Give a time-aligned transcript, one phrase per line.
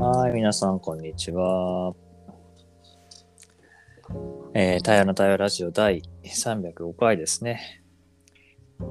[0.00, 1.92] はい、皆さん、こんにちは。
[4.54, 7.82] えー、太陽の太陽ラジオ第305回ですね。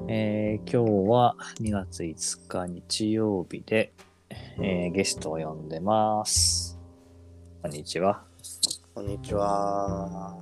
[0.10, 3.94] えー、今日は2月5日日曜日で、
[4.62, 6.78] えー、ゲストを呼んでます。
[7.62, 8.26] こんにちは。
[8.94, 10.38] こんにちは。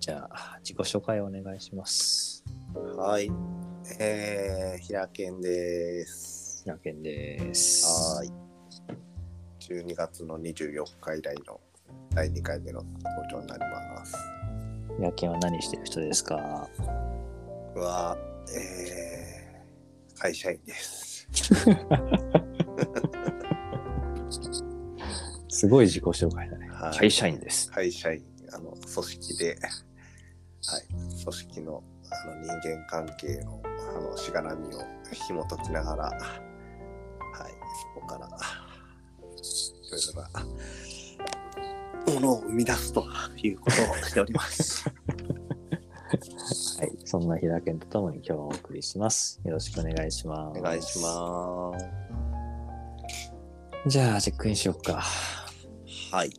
[0.00, 2.42] じゃあ、自己紹介をお願いします。
[2.96, 3.30] はい。
[4.00, 6.62] えー、平健です。
[6.62, 8.16] ひらけんです。
[8.16, 8.45] はーい。
[9.68, 11.60] 12月の24日以来の
[12.14, 14.14] 第2回目の登場になります。
[14.96, 16.68] ひらけんは何してる人ですか？
[17.74, 18.16] 僕は、
[18.56, 21.28] えー、会社員です。
[25.48, 26.68] すごい自己紹介だね。
[26.68, 27.68] はい会社員です。
[27.72, 28.22] 会社員、
[28.52, 29.58] あの、組織で、
[30.66, 30.82] はい、
[31.24, 34.80] 組織のあの人間関係のあのしがらみを
[35.12, 36.18] 紐解きながら、はい、
[37.94, 38.28] そこから、
[39.86, 40.28] いろいろな
[42.14, 43.06] ものを生み出すと
[43.36, 44.84] いうことをしております。
[46.78, 49.40] はい、そんなひらけんとともに今日はお送りします。
[49.44, 50.58] よろしくお願いします。
[50.58, 51.86] お願いします。
[53.86, 55.02] じゃあ、チェックインしようか。
[56.12, 56.30] はい。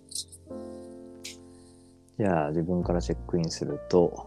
[2.20, 4.26] じゃあ、自分からチェックインすると、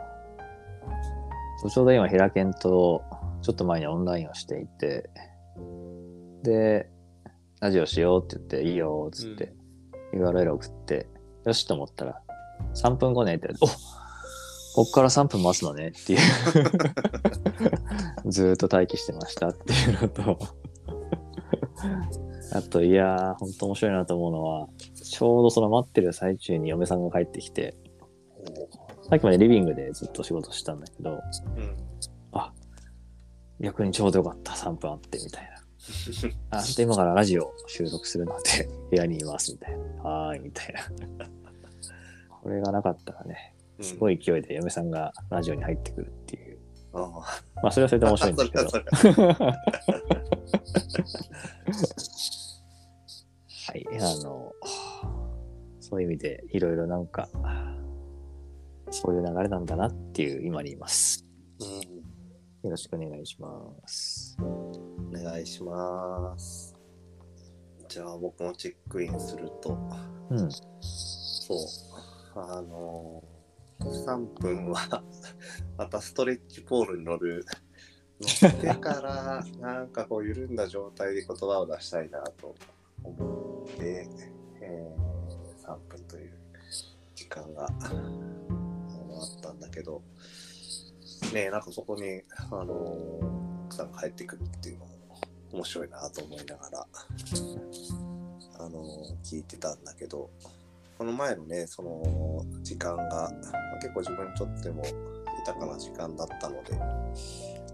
[1.69, 3.03] ちょうど今、ひらけんと、
[3.43, 5.11] ちょっと前にオンラインをしていて、
[6.43, 6.89] で、
[7.61, 9.53] ラジオしようって言って、いいよっつって、
[10.14, 11.08] URL 送って、
[11.44, 12.22] よしと思ったら、
[12.75, 13.67] 3分後ねって、お
[14.77, 16.19] こっから3分待つのねっていう。
[18.30, 20.39] ずーっと待機してましたっていうのと、
[22.52, 27.77] あと、いやー、本当面白いなと思うのは、ちょうどその待ってる最中に嫁さんが帰ってきて、
[29.08, 31.20] さっきまでリビングでずっと仕事してたんだけど、うん。
[32.33, 32.52] あ、
[33.61, 35.59] 逆にちょうどよかった、3分あって、みたいな。
[36.50, 39.84] あ、で、今からラジオ収録するので、 部屋にいます、みたいな。
[40.03, 41.28] はーい、みたいな。
[42.42, 44.14] これがなかったらね、すごい。
[44.14, 46.58] い勢いで嫁さんがラジオに入ってくるっていう。
[46.92, 47.23] あ
[47.63, 48.64] まあ、それはそれで面白いんですけど。
[53.67, 54.52] はい、あの、
[55.80, 57.29] そういう意味でいろいろなんか、
[58.91, 61.24] そういう流れなんだなっていう今にいます。
[61.61, 61.64] う
[61.97, 62.01] ん
[62.62, 63.48] よろしくお願いしま
[63.86, 64.10] す。
[64.42, 66.74] お願いします。
[67.89, 69.78] じゃあ僕もチェックインすると、
[70.30, 70.51] うん。
[70.80, 71.58] そう、
[72.39, 75.02] あのー、3分は
[75.77, 77.45] またストレッチポールに乗る、
[78.20, 82.55] 乗ってからなんかこう緩んだ状態で言葉を出したいなと
[83.02, 84.08] 思って、
[84.61, 85.11] えー
[85.70, 86.33] 3分という
[87.14, 87.70] 時間があっ
[89.40, 90.02] たんだけど、
[91.33, 94.91] ねなんかそこに、あのー奥さんが帰ってくるっていうのも
[95.52, 96.86] 面白いなと思いながら、
[98.58, 100.29] あのー聞いてたんだけど、
[100.98, 103.30] この前のね、その時間が、
[103.73, 104.83] ま結構自分にとっても
[105.39, 106.73] 豊かな時間だったので、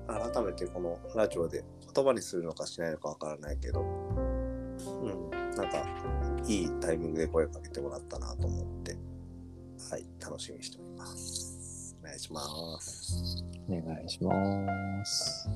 [0.07, 3.85] 改めてこのラジオで言葉にするのかしないのかわからないけど、う
[5.09, 5.85] ん、なんか
[6.47, 8.97] いいタイミングで声をかけてもらったなと思って、
[9.91, 11.56] はい、楽しみにしております。
[12.07, 13.45] お願いします。
[13.69, 15.49] お願いします。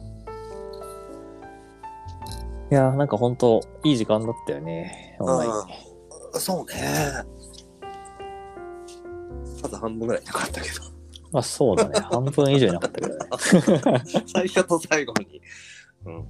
[2.73, 5.17] いやー、なんか本当いい時間だったよね。
[5.21, 6.75] うんそうね。
[9.63, 10.75] 数半分ぐらいなかったけど。
[11.33, 12.01] まあそうだね。
[12.01, 14.03] 半分以上いなかったけどね。
[14.33, 15.41] 最初と最後に。
[16.07, 16.25] うん。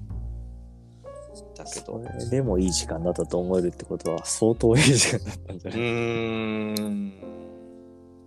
[1.55, 2.03] だけそど。
[2.03, 5.81] れでもいい時間だったと思えるってことは相当いい時間だったんじゃうない？
[5.81, 7.40] ーん。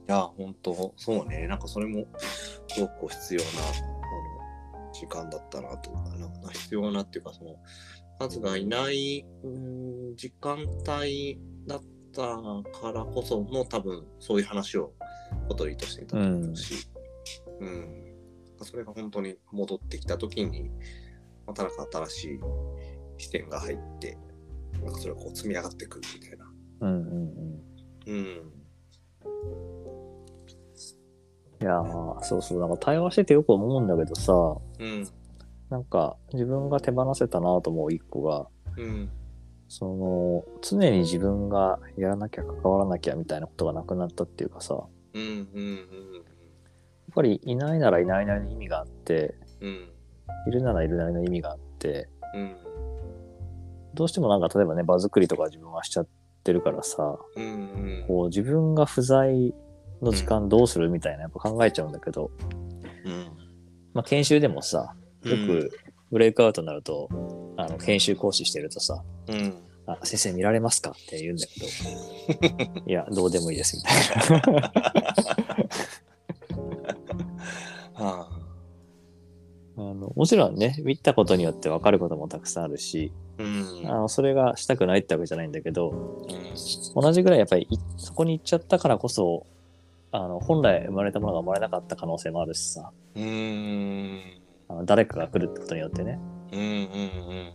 [0.08, 1.48] いや、本当そうね。
[1.48, 2.06] なんかそれも、
[2.68, 3.48] すごく必要な、
[4.74, 5.92] あの、時間だったなと。
[5.92, 7.56] なな必要なっていうか、その、
[8.20, 11.82] 数がいない、うーん、時間帯だっ
[12.12, 12.22] た
[12.80, 14.94] からこその、多分、そういう話を
[15.50, 16.88] 小鳥としていたと思うし、
[17.60, 18.14] うん。
[18.62, 20.70] それが本当に戻ってきた時に、
[21.46, 22.40] またなんか新しい
[23.18, 24.18] 視点が入って、
[24.82, 26.46] なんかそれがこう積み上がってくるみたいな。
[26.82, 27.64] うんうん
[28.08, 28.14] うん。
[28.14, 28.54] うん。
[31.64, 32.60] いやー、そうそう。
[32.60, 35.08] なんか対話しててよく思うんだけどさ、うん。
[35.70, 39.10] なんか自分が手放せたなと思う一個が、うん。
[39.70, 44.84] その、常に自分がやらなきゃ関わらなきゃみたいなことがなくなったっていうかさ、やっ
[45.14, 45.22] うん。
[45.22, 45.80] うん。
[47.16, 49.90] ぱりいないならいないなりの意味があって、うん。
[50.48, 52.56] いるならいるなりの意味があって、うん。
[53.94, 56.08] どうしてもなんか例えばね、場作りとか自分はしちゃっ
[56.44, 57.44] てるからさ、うん。
[57.44, 57.48] う
[58.04, 58.06] ん。
[58.08, 59.54] こう自分が不在
[60.04, 62.32] の時間どうするみたいなやっぱ考えちゃうんだけど、
[63.06, 63.28] うん。
[63.94, 65.72] まあ研修でもさ、よく
[66.12, 67.10] ブレイクアウトになると、
[67.58, 69.54] あの研修講師してるとさ、うん。
[69.86, 73.90] あ、先生見られますかって言うんだけど、 いや、どうでもいいですみた
[74.38, 74.72] いな。
[77.94, 78.28] は
[79.76, 83.82] あのもちろんね、見たことによって分かることもたくさんあるし、あ、うん。
[83.86, 85.94] あのそれがしたくないってわけじゃないんだけど、う
[86.32, 86.44] ん
[86.96, 89.48] 同じぐらいやっぱりいそこに行っちゃったからこそ、
[90.16, 94.22] あの本来生まれたものが生まれなかった可能性もあるしさ、うーん。
[94.70, 96.20] あの誰かが来るってことによってね、
[96.52, 97.54] うんうん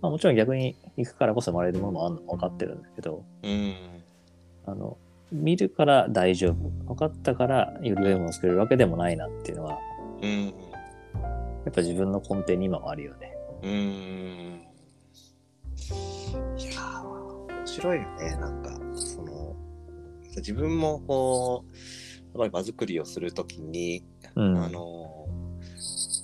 [0.00, 3.50] まあ、もちろん逆に行くからこそ生まれるものもあるの分かってるんだけど、うん。
[3.50, 3.74] うん。
[4.66, 4.96] あの
[5.30, 9.78] 見るから大丈夫、分かったからより良いものを作れるわけでもないなっていうのは、
[10.22, 10.46] うん。
[10.46, 10.50] や
[11.70, 13.36] っぱ自分の根底に今はあるよね。
[13.62, 14.64] うーん。
[16.58, 17.06] いやー、
[17.48, 18.36] 面白いよね。
[18.36, 18.70] なんか、
[20.40, 24.04] 自分もこう、やっぱり場作りをするときに、
[24.34, 24.56] うん。
[24.58, 25.26] あの、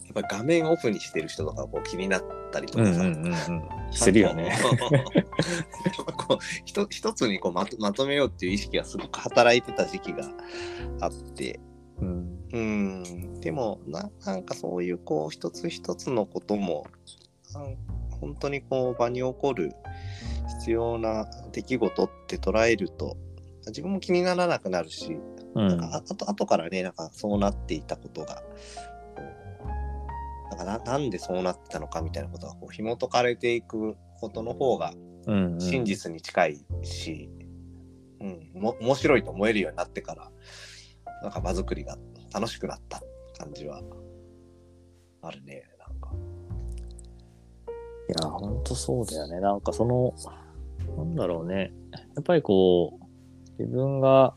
[0.06, 3.32] やっぱり画面オフにしてる人とかこう気になったりとかさ、うんうんうんうん。
[3.92, 4.58] するよね。
[6.16, 10.24] こうひと一つにこうまとまとめようっていう意識がすごく働いてた時期が
[11.00, 11.60] あって、
[12.00, 12.40] うん。
[12.52, 16.84] うん、でもななんかそういうこう一つ一つのことも
[18.20, 19.72] 本当にこう場に起こる
[20.58, 23.16] 必要な出来事って捉えると
[23.66, 25.18] 自分も気にならなくなるし、
[25.54, 25.68] うん。
[25.68, 28.42] なんかああと後からねなんかそうなっていたことが
[30.50, 34.92] なんかななんでそうなってたのかみたいなことがこう紐解かれていくことの方が
[35.26, 37.28] うんうん真実に近いし、
[38.20, 40.30] うんも面白いと思えるようになってから
[41.22, 41.96] なんか場作りが
[42.32, 43.02] 楽しくなった
[43.38, 43.82] 感じは
[45.22, 46.10] あるねなんか。
[48.08, 49.40] いや、ほんとそうだよね。
[49.40, 50.14] なんかその、
[50.96, 51.72] なんだろうね。
[51.92, 53.00] やっぱりこう、
[53.60, 54.34] 自分が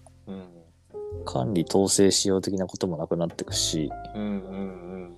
[1.24, 4.22] 管理統制しよう的なこともなくなってくし、うん。
[4.22, 5.18] うん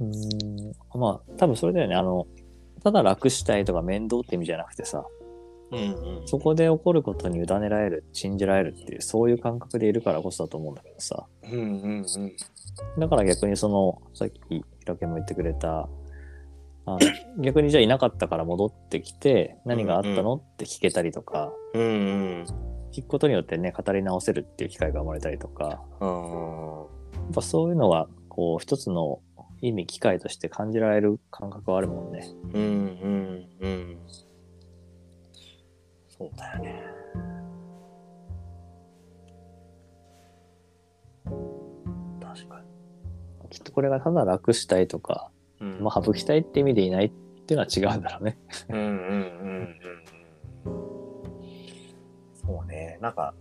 [0.00, 1.94] うーん、まあ、多分それだよね。
[1.94, 2.26] あの、
[2.84, 5.04] ただ楽したいとか面倒って意味じゃなくてさ、
[5.70, 11.26] うんうんそこで起こることに委ねられる、信じられるっていう、そういう感覚でいるからこそだと思うんだけどさ。
[12.98, 15.88] だから逆にその、さっきひろけも言ってくれた、
[16.86, 16.98] あの
[17.42, 20.36] 逆にじゃあいなかったから戻ってきて、何があったの？
[20.36, 22.44] って聞けたりとか、うんうん
[22.92, 29.20] 聞くことによってね、語り直せるっていう機会が生まれたりとか、うんやっぱそういうのは、こう、一つの
[29.60, 32.26] 意味、機会として感じられる感覚はあるもんね。
[32.54, 33.98] うんうんうん
[36.08, 36.82] そうだよね。
[42.20, 43.48] 確かに。
[43.50, 45.30] きっとこれがただ楽したいとか、
[45.60, 47.10] うんまあ、省きたいって意味でいないっ
[47.46, 48.38] ていうのは違うんだろうね。
[48.68, 49.80] うんうんうん
[50.64, 50.97] うん
[52.48, 53.34] そうねなんか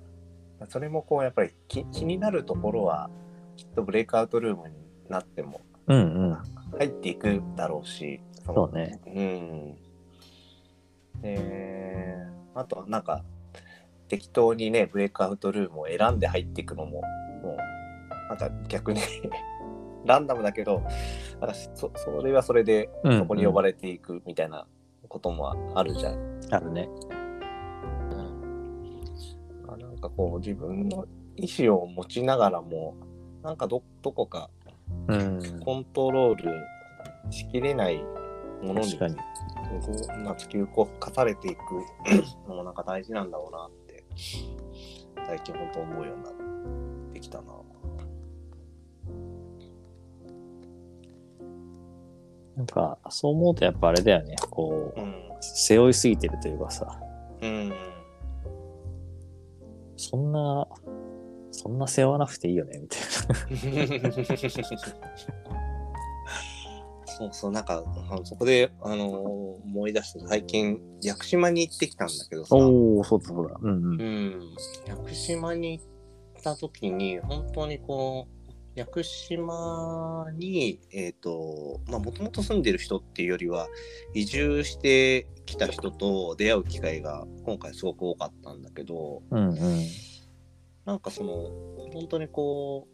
[0.67, 3.09] それもこうやっぱり気気になるところは
[3.55, 4.75] きっとブレイクアウトルームに
[5.09, 6.01] なってもうんう
[6.33, 6.37] ん。
[6.77, 8.99] 入っていくだろうしそのそうね。
[9.07, 9.77] うん
[11.21, 12.17] で
[12.53, 13.23] あとなんか
[14.09, 17.01] 適当にねブレイクアウトルームを選んで入っていくのも
[17.41, 17.57] もう
[18.29, 19.01] なんか逆に
[20.05, 20.81] ランダムだけど
[21.39, 24.67] なんかそそれはそれでうんそこに呼ばれていくみたいな
[25.07, 26.39] こともあるじゃん。
[26.51, 26.89] あるね。
[30.09, 31.05] かこう自分の
[31.35, 32.95] 意思を持ちながらも
[33.43, 34.49] なんかどどこか
[35.07, 35.59] うん。
[35.63, 36.51] コントロール
[37.29, 37.97] しきれない
[38.61, 38.99] ものにう
[40.23, 41.59] な突き動かされていく
[42.47, 44.03] のもなんか大事なんだろうなって
[45.25, 46.33] 最近本当思うようになっ
[47.13, 47.53] てきたな。
[52.55, 54.35] なんか、そう思うとやっぱあれだよね。
[54.49, 56.99] こう、うん背負いすぎてるというかさ、
[57.41, 57.71] うん
[59.97, 60.67] そんな、
[61.51, 63.07] そんな背負わなくていいよね、みたいな。
[67.17, 67.83] そうそうなんか
[68.25, 73.55] そこで、あのー思い出した最近屋久島に行ってきたんだけどさ、おー、そうだそうだ。
[73.59, 74.01] うんうん。
[74.01, 74.41] うん、
[74.87, 78.36] 屋久島に行った時に本当にこう
[78.77, 83.67] 屋久島にえっ、とまあもともと住んでる人っていうよりは
[84.13, 89.85] 移住してきた人と出会う機会が今回すごく多かったんだけどうんうん。
[90.85, 91.33] なんかその
[91.91, 92.87] 本当にこ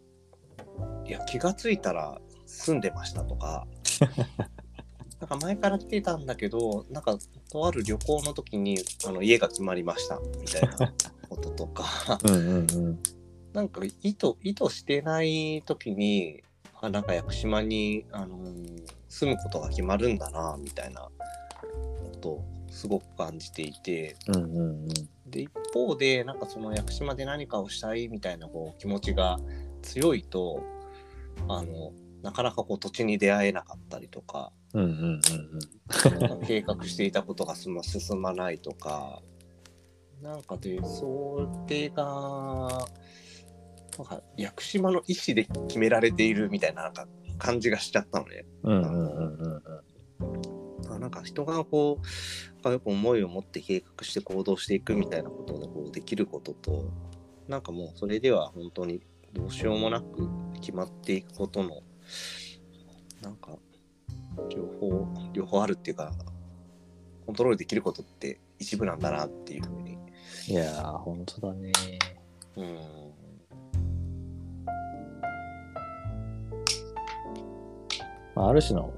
[1.06, 3.68] ういや気がついたら住んでましたとか
[5.20, 7.18] なんか前から来てたんだけどなんか
[7.52, 10.94] とある旅行の時にあの家が決まりましたみたいな
[11.28, 13.00] こととかうんうんうん。
[13.54, 16.44] なんか意図意図してない時に
[16.82, 18.84] あなんか屋久島に、あのー
[19.14, 21.12] 住むことが決まるんだなみたいなこ
[22.20, 24.88] とをすごく感じていてうんうんうん。
[25.28, 29.40] で一方でなんかその屋久島で何かをしたいみたいなこう気持ちが
[29.84, 30.64] 強いと
[31.48, 31.92] あの
[32.24, 37.76] なかなかこう土地に出会えなかったりとかうんうんうん計画していたことが進
[38.20, 39.22] まないとか、
[40.22, 42.88] なんかで、それが、
[44.38, 47.08] 屋久島の意思で決められているみたいななんか
[47.38, 48.46] 感じがしちゃったのね。
[48.64, 48.82] うん。
[48.82, 50.54] うんうんうんうん
[50.90, 52.00] あなんか人がこ
[52.64, 56.92] う、よく思いを持って計画して行動していくみたいなことでこうできることと、
[57.48, 59.02] なんかもうそれでは本当に
[59.34, 61.82] どうしようもなく決まっていくことの、
[63.22, 63.58] なんか、
[64.50, 66.12] 両方、両方あるっていうか、
[67.26, 69.98] コントロールできることって一部なんだなっていうふうに。
[70.48, 71.72] いやー、本当だね。
[72.58, 73.13] うん。
[78.36, 78.94] まあ、ある種の、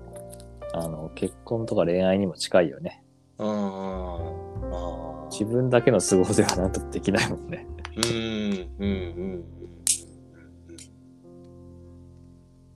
[0.74, 3.04] あの、結婚とか恋愛にも近いよね。
[3.38, 5.28] ああ。
[5.32, 7.68] 自分だけの都合ではなんとできないもんね。
[7.98, 8.94] うん、うん、うん、う
[9.38, 9.46] ん。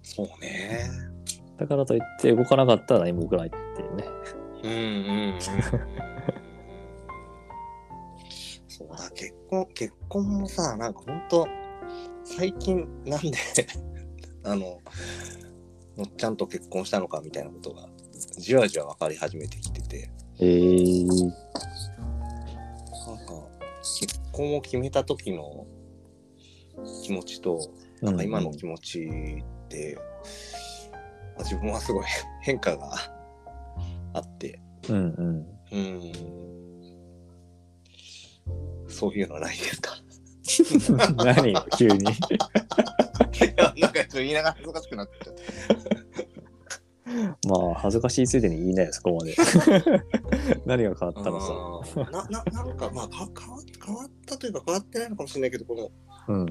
[0.03, 0.89] そうね。
[1.57, 4.05] だからといって動かなかったら何も動かないっていうね。
[4.63, 4.77] うん、うん、
[5.33, 5.41] うん。
[8.67, 11.47] そうだ、結婚、結婚もさ、なんかほんと、
[12.23, 13.31] 最近なんで、
[14.43, 14.79] あの、
[16.05, 17.87] ちゃんと結婚したのかみたいなことが、
[18.37, 21.35] じわじわ分かり始めてきてて、えー、なんか、
[23.99, 25.65] 結婚を決めた時の
[27.03, 27.59] 気持ちと、
[28.01, 29.97] なんか今の気持ちって、
[31.35, 32.05] まあ自分はすごい
[32.41, 32.91] 変化が
[34.13, 35.45] あって、うんうん。
[35.71, 36.11] うん、
[38.87, 39.95] そういうのはないですか？
[41.23, 42.05] 何よ、急に。
[44.09, 46.29] と言いながら恥ずかしくなっちゃって。
[47.47, 49.35] まあ、恥ずかしいついでに言いなよ、そこまで。
[50.65, 52.11] 何が変わったのさ。
[52.11, 55.75] なななんかまあか変わ変わったというか変わってないのかもしれないけどこ
[56.27, 56.45] のうん。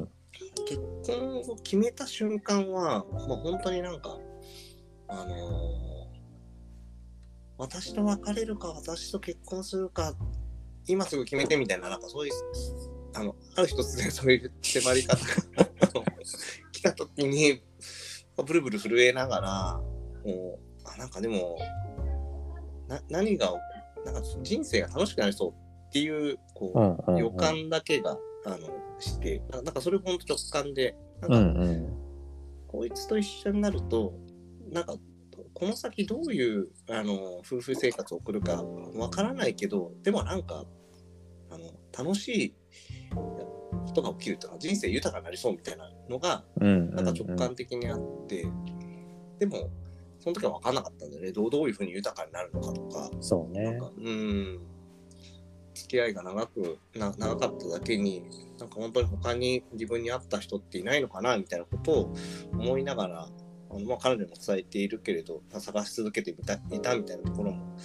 [0.67, 4.19] 結婚を決めた瞬間は、まあ、本当になんか
[5.09, 5.99] あのー
[7.59, 10.15] 私と別れるか私と結婚するか
[10.87, 12.33] 今すぐ決めてみたいななんかそういう
[13.15, 15.65] あのある日突然そういう迫り方が
[16.73, 17.63] 来た時に
[18.37, 19.81] ブルブル震えながら
[20.25, 21.59] もうあなんかでも
[22.87, 23.53] な何が
[24.05, 25.51] なんか人生が楽しくなりそう
[25.89, 26.73] っていうこ
[27.09, 27.19] う。
[27.19, 28.59] 予感だけが、あの
[28.99, 31.99] してななんかそれ本当直感でなんか、うんうん。
[32.69, 34.13] こいつと一緒になると
[34.71, 34.95] なんか
[35.55, 38.63] この先どういうあの夫婦生活を送るか
[38.95, 40.65] わからないけどでもなんか
[41.51, 42.55] あの楽しい
[43.89, 46.91] ことが起きるとか人生豊かになりそうみたいなのがうん。
[46.95, 48.47] なんか直感的にあって、
[49.39, 49.71] でも
[50.19, 53.11] その時は分かんなかったんだよねどうどういうふうに豊かになるのかとか。
[53.21, 53.91] そうねなんか。
[53.97, 54.61] うん
[55.75, 58.25] 付き合いが長くな長かっただけに
[58.59, 62.15] なんか本当に他に自分に合った人っていないのかなみたいなことを
[62.53, 63.29] 思いながら
[63.71, 67.77] あの、まあ、彼女にも伝えているけれど探し続けてみたいたみたいなところも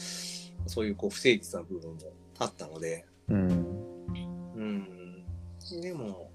[0.66, 1.98] そういうこう不誠実な部分も
[2.40, 3.50] あったので、うん。
[4.56, 5.03] うん、
[5.72, 6.30] でも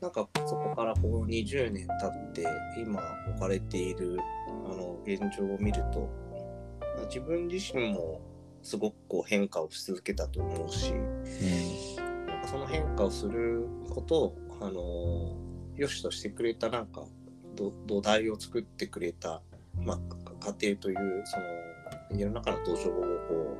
[0.00, 2.46] なんかそこからこう20年経って
[2.78, 3.00] 今
[3.30, 4.18] 置かれている
[4.66, 6.08] あの現状を見ると
[7.06, 8.20] 自分自身も
[8.62, 15.36] すごくこう変化をし続けたと思うしなんかその変化をすることをあの
[15.76, 17.04] 良しとしてくれたなんか
[17.86, 19.40] 土台を作ってくれた、
[19.80, 19.98] まあ、
[20.60, 22.92] 家庭というその家の中の土壌を
[23.28, 23.58] こ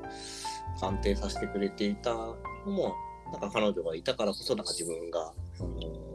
[0.76, 2.94] う鑑定させてくれていたのも
[3.32, 6.06] なんか彼女がいたからこそなんか自分が、あの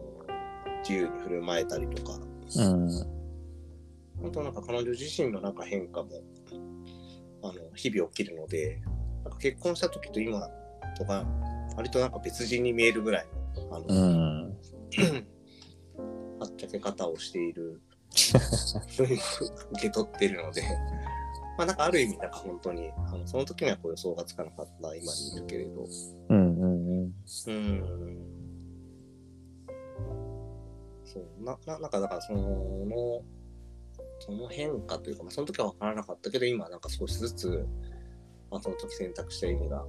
[0.81, 2.17] 自由に振る舞えたりとか
[2.57, 2.89] うん。
[4.21, 6.09] 本当なんか彼女自身のなんか変化も
[7.43, 8.81] あの日々起きるので
[9.23, 10.47] なんか結婚した時と今
[10.97, 11.25] とか
[11.75, 13.27] 割となんか別人に見えるぐらい
[13.69, 14.57] のあの、うん。
[16.39, 20.63] はっちゃけ方をしている受け取ってるので、
[21.57, 25.85] まあなんかある意味なんか本当にあのその時にはこう予想がつかなかった今にいるけれど、
[26.29, 26.50] うん
[27.47, 27.83] うん。
[31.05, 33.21] そう、な、ななんかだからその、
[34.19, 37.65] その変化というか、まあ、その時は分からなかったけど、今なんか少しずつ、
[38.49, 39.85] まあ、その時選択した意味が、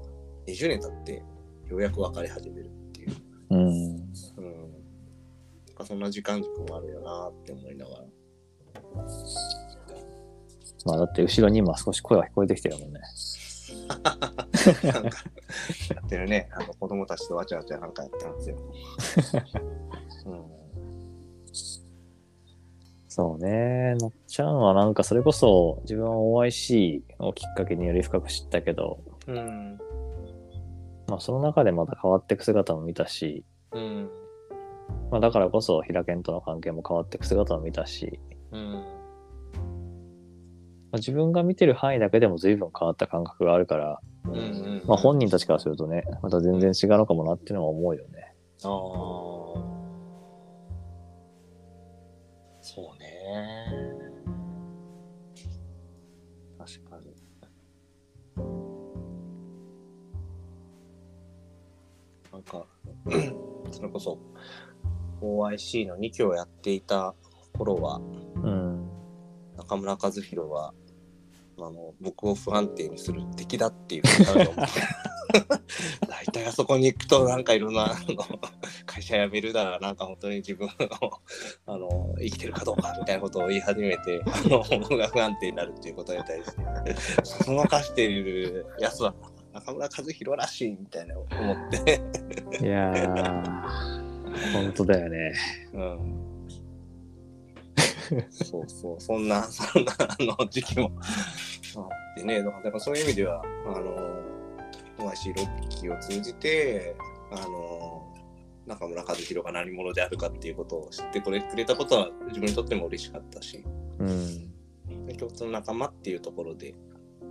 [0.46, 1.22] 20年経って
[1.68, 3.16] ようやく分かり始めるっていう。
[3.50, 3.58] うん。
[3.58, 3.96] うん。
[3.98, 8.04] なんかそんな時間軸もあるよなって思いながら。
[10.84, 13.00] まあだって後ろに今少し声が聞こえてきてるもんね。
[14.92, 15.24] なんか、
[15.94, 16.48] やってるね。
[16.52, 18.56] あの子供たちとわちゃわちゃなんかやってますよ。
[20.26, 20.44] うん。
[23.08, 23.94] そうね。
[23.96, 29.78] のっちゃんはなんかそれこそ自分は OIC をきっかけにより深く知ったけど、うん。
[31.08, 34.10] まあその中でまた変わっていく姿も見たし、うん。
[35.10, 38.18] まあだからこそ平健との関係も変わっていく姿も見たし、
[38.50, 38.82] うん。
[40.92, 44.82] あ、自分が見てる範囲だけでも随分変わった感覚があるから、うんうん。
[44.86, 48.34] まあ、本人たちからするとね、また全然違うのかもなっていうのは思うよね。
[48.64, 49.72] ああ。
[52.60, 53.66] そうね。
[56.58, 57.12] 確かに。
[62.32, 62.66] なんか、
[63.72, 64.18] それこそ
[65.20, 67.14] OIC の2期をやっていた
[67.52, 68.00] 頃は、う
[68.48, 68.88] ん。
[69.56, 70.72] 中村和弘は、
[71.66, 74.02] あの、僕を不安定にする敵だっていう。
[76.08, 78.24] 大体あそこに行くとなんかいろんなあの
[78.84, 80.74] 会社辞めるならなんか本当に自分の
[81.66, 89.14] あの生きてるかどうかみたいなことを言い始めてあの僕が不安定になるっていうことに対してそそのかしているやつは
[89.54, 92.00] 中村和弘らしいみたいな思って、
[92.60, 95.34] いやー、本当だよね。
[95.74, 96.31] うん、
[98.30, 100.90] そうそうそんな そんなあの時期も
[101.76, 106.94] あってねだからだからそういう意味ではあの OIC6 期を通じて
[107.30, 108.06] あの
[108.66, 113.64] 中村和弘が何者であるかっていうことを知ってくれくれたことは自分にとっても嬉しかったし
[113.98, 115.06] うん。
[115.06, 116.74] で共通の仲間っていうところで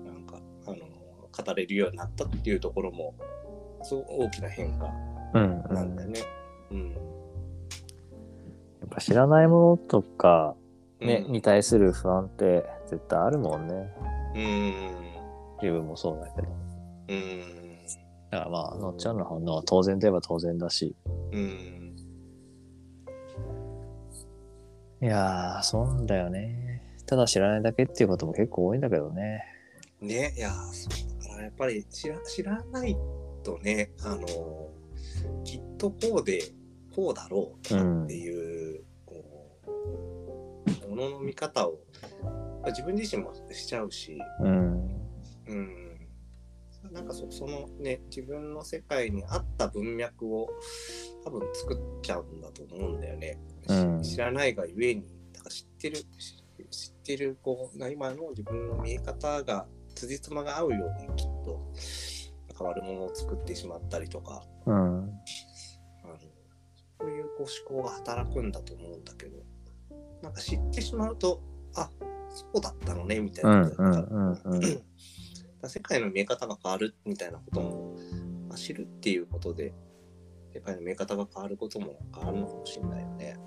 [0.04, 3.16] なんかあの語れるようになったっていうところも
[3.84, 4.86] すごく大きな変化
[5.34, 5.62] うん、うん。
[5.62, 6.20] やなんだよね。
[6.72, 7.12] うん
[8.92, 10.56] っぱ知らないものとか、
[11.02, 13.74] ね、うんに対する不安って絶対あるもんね。
[14.36, 14.74] うん
[15.62, 16.48] 自分もそうだけど。
[17.10, 17.42] うん
[18.32, 20.96] だからまあ、のっちゃんの反応は当然といえば当然だし。
[21.32, 21.96] うん
[25.02, 26.82] いやー、そうなんだよね。
[27.08, 29.44] ただ知らないだけっていうことも結構多いんだけどね。
[30.00, 30.50] ねいや
[31.42, 32.96] やっぱり知ら知らない
[33.44, 34.70] とねあの
[35.44, 36.42] きっとこうで
[36.96, 38.08] こうだろうっていう、こう
[40.92, 41.80] ものの見方を
[42.68, 44.92] 自分自身もしちゃうし、うん。
[45.48, 46.10] うん、
[46.92, 50.50] なんかそそのね自分の世界に合った文脈を
[51.24, 53.40] 多分作っちゃうんだと思うんだよね。
[53.68, 61.72] うんし知らないがゆえにだから知ってる知知ってる子が今の自分の見え方が辻褄が合うようにきっと
[62.58, 64.76] 変わるものを作ってしまったりとかうん。
[64.76, 66.18] あの
[67.00, 69.38] そういうこう思考が働くんだと思うんだけど
[70.22, 71.42] なんか知ってしまうと
[71.76, 71.90] あ
[72.30, 73.70] そうだったのねみたいな、
[75.68, 77.96] 世界の見え方が変わるみたいなことも、
[78.48, 79.74] まあ、知るっていうことで
[80.54, 83.38] 世界の見え方が変わることも変わるのかもしれないよね。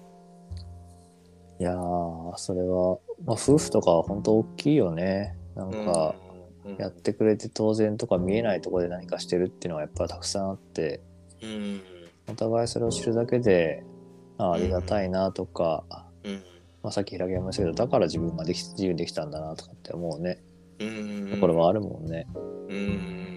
[1.60, 5.36] いやー、それは、まあ、夫婦とかは本当大きいよね。
[5.54, 6.16] なんか、
[6.64, 11.00] うん、やってくれて当然とか見えないところで何かしてるっていうのはやっぱたくさんあって、
[11.42, 11.80] うん。
[12.28, 13.84] お互いそれを知るだけで、
[14.38, 15.84] あありがたいなとか、
[16.24, 16.42] うん
[16.84, 20.42] まあ、さっき平木山したけど、だから自分ができ自由にできたんだなとかって思うね。
[20.78, 22.26] うんところはあるもんね。
[22.68, 23.33] うん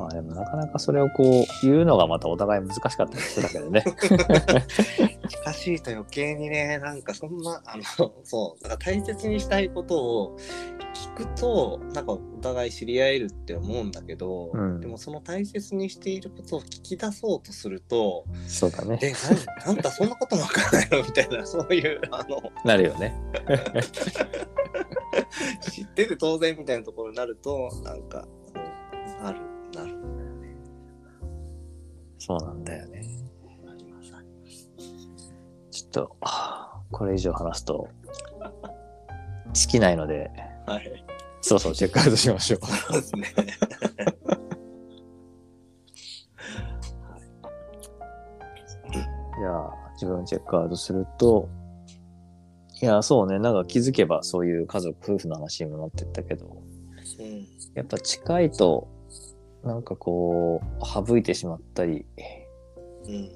[0.00, 3.84] まあでもなかなかそれをこう言うのがまたお互い難しかったりするだけどね。
[5.28, 7.82] 近しいと余計にねなんかそんなあの
[8.24, 10.38] そう大切にしたいことを
[10.94, 18.98] 聞くとなんかお互い知り合えるって思うんだけど、うんでもその大切にしていることを聞き出そうとするとそうだね。
[19.02, 19.12] え
[19.66, 21.02] なんあんたそんなこともわからないの？
[21.04, 23.14] みたいなそういうあのなるよね。
[25.60, 28.58] 知ってる当然みたいなところになるとなんかこう
[29.22, 29.38] なるなる
[32.20, 33.02] そうなんだよね。
[35.70, 36.16] ちょっと、
[36.92, 37.88] これ以上話すと、
[39.54, 40.30] 尽きないので、
[40.66, 41.04] はい。
[41.40, 42.60] そろそろチェックアウトしましょう。
[42.66, 43.34] そうですね。
[49.38, 49.42] い。
[49.42, 51.48] や、自分チェックアウトすると、
[52.82, 56.46] いや、そうね、なんか気づけばそういう家族、夫婦の話にもなってったけど、
[57.18, 57.46] うん。
[57.74, 58.88] やっぱ近いと、
[59.64, 62.06] なんかこう、省いてしまったり、
[63.06, 63.30] うん。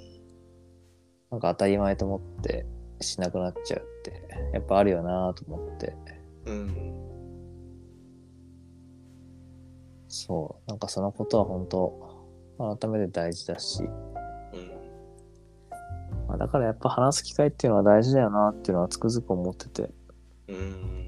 [1.30, 2.66] なんか当たり前と思って
[3.00, 5.94] しなくなっちゃうって、やっぱあるよなと思って、
[6.46, 6.94] うん。
[10.08, 12.26] そう、なんかそのことは本当、
[12.78, 13.88] 改めて大事だし、うん。
[16.28, 19.90] まあ、だからやっぱ話す機会っていうのは大事だよなっていうのはつくづく思ってて、
[20.48, 21.03] うん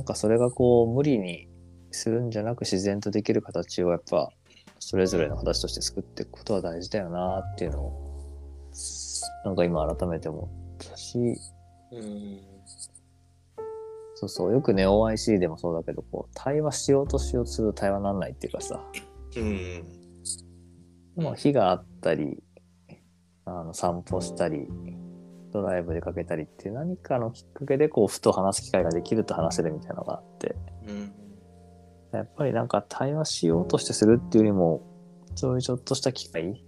[0.00, 1.46] なんかそれがこう無理に
[1.90, 4.30] するんじゃなく自然とできる形をやっぱ
[4.78, 8.70] それぞれの形として作っていくことは大事だよなっていうのを
[9.44, 10.50] なんか今改めて思
[10.82, 11.18] ったし。
[11.92, 12.40] うん。
[14.14, 14.52] そうそう。
[14.52, 18.80] よくね OIC でもそうだけどこう対話しようとしようとすると対話になんないっていうかさ。
[19.36, 19.84] うん。
[21.16, 22.42] もう日があったり、
[23.44, 24.66] あの散歩したり、
[25.52, 31.12] ドライブでかけたりっていう何かのきっかけでこうふと話す機会ができると話せるみたいなのがあって、うん。
[32.12, 34.82] やっぱりなんか対話しようとしてするっていうよりも、
[35.34, 36.64] そういうちょっとした機会、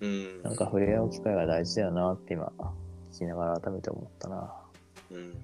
[0.00, 0.42] うん。
[0.42, 2.52] なんか触れ合う機会が大事だよなって今、
[3.12, 4.52] 聞きながら改めて思ったな。
[5.10, 5.16] うん。
[5.18, 5.34] うん。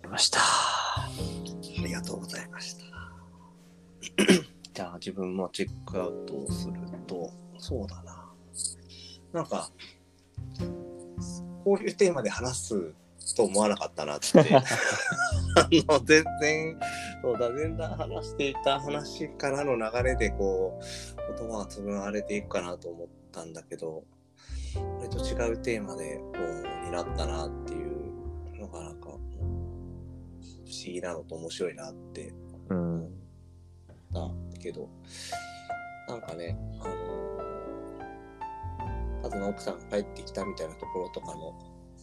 [0.00, 0.40] ありました。
[0.40, 1.10] あ
[1.82, 2.84] りがとうございました。
[4.72, 6.74] じゃあ自分もチェックアウトをする
[7.06, 8.15] と、そうだな。
[9.36, 9.70] なんか、
[11.62, 12.94] こういうテーマで話す
[13.36, 14.30] と思わなかったなって。
[14.40, 16.80] あの、全然、
[17.20, 24.04] そうだ、全然話していた話からの流れで、こう、言葉が紡がれていくかなと思ったんだけど、
[25.00, 26.32] 割と違うテーマで、こ
[26.82, 29.18] う、になったなっていうのが、なんか、不思
[30.86, 32.32] 議なのと面白いなって
[32.70, 33.10] うん。
[34.14, 34.88] だけど、
[36.08, 41.54] なんかね、あのー、カズの奥さんが帰ってきたみたいなところとかの、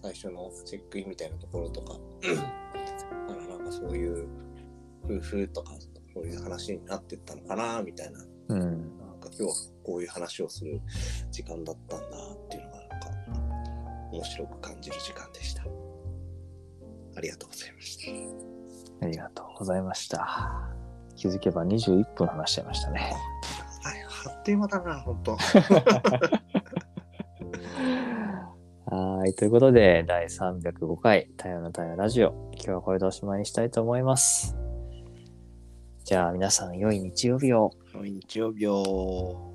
[0.02, 1.96] 最初のチェックインみたいなところとか、
[3.30, 4.28] あのなんかそういう
[5.06, 5.74] 夫婦とか、
[6.14, 8.60] そういう話になってったのかな、みたいな、うん。
[8.98, 9.50] なんか今日は
[9.84, 10.82] こういう話をする
[11.32, 13.10] 時間だったんだっていうのが、なんか、
[14.12, 15.64] 面白く感じる時間でした。
[17.16, 19.06] ありがとうございました。
[19.06, 20.74] ありがとうございました。
[21.16, 23.14] 気づけば21分話しちゃいましたね。
[23.84, 25.38] はい、あっという間だな、本当。
[29.24, 29.34] はい。
[29.34, 32.52] ということで、第305回、太陽の太陽ラジオ。
[32.56, 34.54] 今日はこれでおしまいにしたいと思います。
[36.04, 37.72] じゃあ皆さん、良い日曜日を。
[37.96, 39.53] 良い日曜日を。